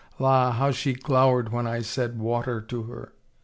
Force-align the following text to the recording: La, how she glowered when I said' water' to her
La, 0.17 0.49
how 0.53 0.71
she 0.71 0.93
glowered 0.93 1.49
when 1.51 1.67
I 1.67 1.81
said' 1.81 2.17
water' 2.27 2.59
to 2.69 2.83
her 2.85 3.13